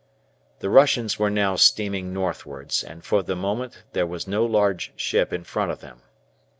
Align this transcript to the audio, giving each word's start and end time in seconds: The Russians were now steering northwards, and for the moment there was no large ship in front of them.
The 0.61 0.69
Russians 0.71 1.19
were 1.19 1.29
now 1.29 1.55
steering 1.55 2.11
northwards, 2.11 2.83
and 2.83 3.05
for 3.05 3.21
the 3.21 3.35
moment 3.35 3.83
there 3.93 4.07
was 4.07 4.27
no 4.27 4.43
large 4.43 4.93
ship 4.95 5.31
in 5.31 5.43
front 5.43 5.69
of 5.69 5.81
them. 5.81 6.01